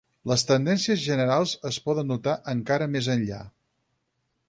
[0.29, 3.43] Les tendències generals es poden notar encara més enllà.